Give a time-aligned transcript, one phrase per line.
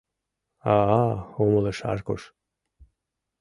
[0.75, 1.03] —А-а...—
[1.43, 2.21] умылыш Аркуш.